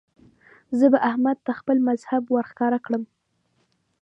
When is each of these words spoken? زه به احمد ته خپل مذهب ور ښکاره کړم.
زه 0.77 0.85
به 0.93 0.99
احمد 1.09 1.37
ته 1.45 1.51
خپل 1.59 1.77
مذهب 1.87 2.23
ور 2.27 2.45
ښکاره 2.51 2.79
کړم. 2.85 3.03